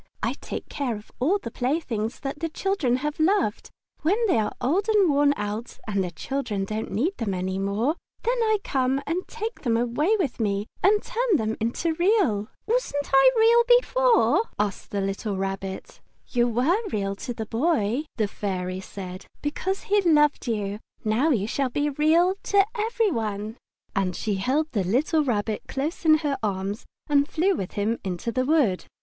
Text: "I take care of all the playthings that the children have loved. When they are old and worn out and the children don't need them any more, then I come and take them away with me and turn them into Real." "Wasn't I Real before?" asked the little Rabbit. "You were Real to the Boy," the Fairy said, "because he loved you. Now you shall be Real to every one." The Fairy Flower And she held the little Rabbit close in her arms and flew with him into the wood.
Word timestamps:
"I 0.23 0.33
take 0.41 0.67
care 0.67 0.95
of 0.95 1.11
all 1.19 1.37
the 1.37 1.51
playthings 1.51 2.21
that 2.21 2.39
the 2.39 2.49
children 2.49 2.95
have 3.05 3.19
loved. 3.19 3.69
When 4.01 4.17
they 4.25 4.39
are 4.39 4.55
old 4.59 4.89
and 4.89 5.11
worn 5.13 5.31
out 5.37 5.77
and 5.87 6.03
the 6.03 6.09
children 6.09 6.65
don't 6.65 6.89
need 6.89 7.17
them 7.17 7.35
any 7.35 7.59
more, 7.59 7.95
then 8.23 8.41
I 8.41 8.57
come 8.63 8.99
and 9.05 9.27
take 9.27 9.61
them 9.61 9.77
away 9.77 10.15
with 10.17 10.39
me 10.39 10.65
and 10.81 11.03
turn 11.03 11.35
them 11.37 11.55
into 11.59 11.93
Real." 11.93 12.47
"Wasn't 12.65 13.11
I 13.13 13.31
Real 13.37 13.77
before?" 13.77 14.41
asked 14.57 14.89
the 14.89 15.01
little 15.01 15.37
Rabbit. 15.37 16.01
"You 16.29 16.47
were 16.47 16.79
Real 16.91 17.15
to 17.17 17.31
the 17.35 17.45
Boy," 17.45 18.05
the 18.17 18.27
Fairy 18.27 18.79
said, 18.79 19.27
"because 19.43 19.83
he 19.83 20.01
loved 20.01 20.47
you. 20.47 20.79
Now 21.05 21.29
you 21.29 21.45
shall 21.45 21.69
be 21.69 21.89
Real 21.91 22.33
to 22.41 22.65
every 22.73 23.11
one." 23.11 23.33
The 23.33 23.43
Fairy 23.43 23.51
Flower 23.93 24.01
And 24.07 24.15
she 24.15 24.35
held 24.37 24.71
the 24.71 24.83
little 24.83 25.23
Rabbit 25.23 25.61
close 25.67 26.03
in 26.05 26.15
her 26.25 26.39
arms 26.41 26.87
and 27.07 27.27
flew 27.29 27.53
with 27.53 27.73
him 27.73 27.99
into 28.03 28.31
the 28.31 28.45
wood. 28.45 28.85